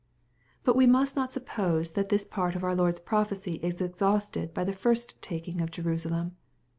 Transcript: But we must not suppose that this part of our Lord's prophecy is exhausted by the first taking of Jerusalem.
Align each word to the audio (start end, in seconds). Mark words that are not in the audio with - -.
But 0.63 0.75
we 0.75 0.87
must 0.87 1.15
not 1.15 1.31
suppose 1.31 1.91
that 1.91 2.09
this 2.09 2.25
part 2.25 2.55
of 2.55 2.63
our 2.63 2.73
Lord's 2.73 2.99
prophecy 2.99 3.59
is 3.61 3.79
exhausted 3.81 4.51
by 4.51 4.63
the 4.63 4.73
first 4.73 5.21
taking 5.21 5.61
of 5.61 5.69
Jerusalem. 5.69 6.37